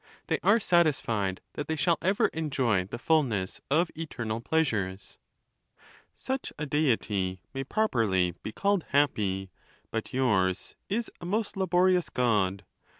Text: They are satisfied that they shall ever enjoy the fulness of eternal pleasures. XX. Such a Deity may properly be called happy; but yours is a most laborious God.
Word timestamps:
They 0.29 0.39
are 0.41 0.59
satisfied 0.59 1.41
that 1.53 1.67
they 1.67 1.75
shall 1.75 1.99
ever 2.01 2.29
enjoy 2.29 2.85
the 2.85 2.97
fulness 2.97 3.61
of 3.69 3.91
eternal 3.93 4.41
pleasures. 4.41 5.19
XX. 5.27 5.87
Such 6.15 6.53
a 6.57 6.65
Deity 6.65 7.43
may 7.53 7.63
properly 7.63 8.31
be 8.41 8.51
called 8.51 8.83
happy; 8.89 9.51
but 9.91 10.11
yours 10.11 10.75
is 10.89 11.11
a 11.21 11.25
most 11.27 11.55
laborious 11.55 12.09
God. 12.09 12.65